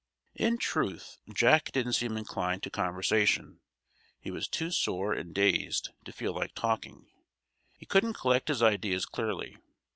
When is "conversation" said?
2.71-3.59